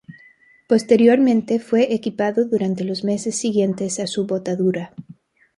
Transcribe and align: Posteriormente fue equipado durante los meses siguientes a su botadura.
Posteriormente 0.65 1.59
fue 1.59 1.93
equipado 1.93 2.45
durante 2.45 2.83
los 2.83 3.03
meses 3.03 3.37
siguientes 3.37 3.99
a 3.99 4.07
su 4.07 4.25
botadura. 4.25 4.95